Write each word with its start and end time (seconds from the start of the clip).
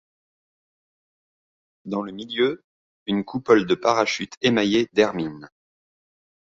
Dans 1.85 2.01
le 2.01 2.11
milieu, 2.11 2.63
une 3.05 3.23
coupole 3.23 3.67
de 3.67 3.75
parachute 3.75 4.33
émaillée 4.41 4.89
d’hermine. 4.93 5.47